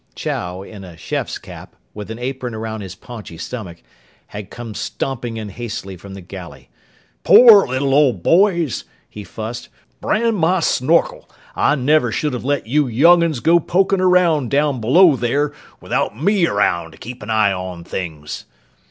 [0.15, 3.83] Chow, in a chef's cap, with an apron around his paunchy stomach,
[4.25, 6.69] had come stomping in hastily from the galley.
[7.23, 9.69] "Pore lil ole boys," he fussed.
[10.01, 15.53] "Brand my snorkel, I never should've let you young'uns go pokin' around down below there
[15.79, 18.45] without me around to keep an eye on things!"